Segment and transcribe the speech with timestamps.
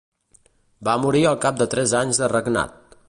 [0.89, 2.83] Va morir al cap de tres anys de regnat.